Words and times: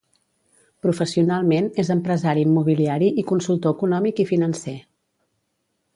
Professionalment 0.85 1.67
és 1.83 1.91
empresari 1.97 2.45
immobiliari 2.47 3.13
i 3.25 3.29
consultor 3.33 3.77
econòmic 3.77 4.23
i 4.25 4.29
financer. 4.35 4.79